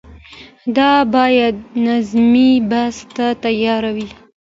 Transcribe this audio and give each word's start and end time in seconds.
دا 0.77 0.91
باید 1.15 1.55
نظري 1.87 2.49
بحث 2.69 2.97
ته 3.15 3.25
تیارې 3.43 3.91
وي 3.95 4.07